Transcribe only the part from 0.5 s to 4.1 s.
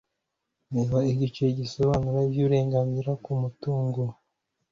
reba igice gisobanura iby'uburenganzira ku mutungo